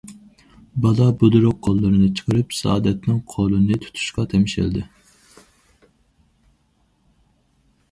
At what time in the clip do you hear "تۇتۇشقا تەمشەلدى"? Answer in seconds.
3.85-4.85